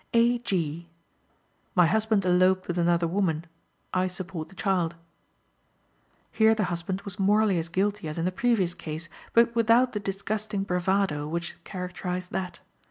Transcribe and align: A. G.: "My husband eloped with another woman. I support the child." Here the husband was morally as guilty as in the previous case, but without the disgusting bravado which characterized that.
A. 0.15 0.39
G.: 0.39 0.89
"My 1.75 1.85
husband 1.85 2.25
eloped 2.25 2.67
with 2.67 2.79
another 2.79 3.07
woman. 3.07 3.45
I 3.93 4.07
support 4.07 4.49
the 4.49 4.55
child." 4.55 4.95
Here 6.31 6.55
the 6.55 6.63
husband 6.73 7.01
was 7.03 7.19
morally 7.19 7.59
as 7.59 7.69
guilty 7.69 8.07
as 8.07 8.17
in 8.17 8.25
the 8.25 8.31
previous 8.31 8.73
case, 8.73 9.09
but 9.33 9.53
without 9.55 9.91
the 9.93 9.99
disgusting 9.99 10.63
bravado 10.63 11.27
which 11.27 11.55
characterized 11.65 12.31
that. 12.31 12.61